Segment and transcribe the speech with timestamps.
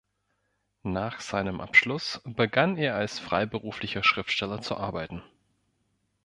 [0.81, 5.21] Nach seinem Abschluss begann er als freiberuflicher Schriftsteller zu arbeiten.